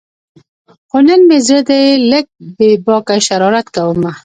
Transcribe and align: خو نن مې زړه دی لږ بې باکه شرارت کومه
خو 0.89 0.97
نن 1.07 1.21
مې 1.27 1.37
زړه 1.47 1.61
دی 1.69 1.83
لږ 2.11 2.25
بې 2.57 2.69
باکه 2.85 3.15
شرارت 3.27 3.67
کومه 3.75 4.11